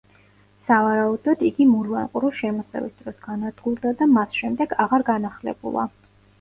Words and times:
სავარაუდოდ, 0.69 1.43
იგი 1.49 1.67
მურვან 1.73 2.09
ყრუს 2.15 2.41
შემოსევის 2.41 2.97
დროს 3.03 3.21
განადგურდა 3.29 3.95
და 4.03 4.11
მას 4.17 4.37
შემდეგ 4.43 4.77
აღარ 4.89 5.09
განახლებულა. 5.15 5.89